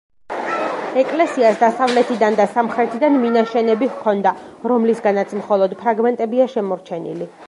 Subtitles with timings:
[1.01, 4.31] ეკლესიას დასავლეთიდან და სამხრეთიდან მინაშენები ჰქონდა,
[4.73, 7.31] რომლისგანაც მხოლოდ ფრაგმენტებია შემორჩენილი.